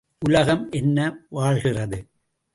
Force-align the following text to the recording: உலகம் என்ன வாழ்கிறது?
உலகம் 0.19 0.69
என்ன 0.71 1.19
வாழ்கிறது? 1.29 1.99